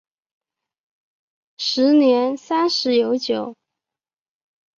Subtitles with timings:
[1.59, 3.55] 时年三十有九。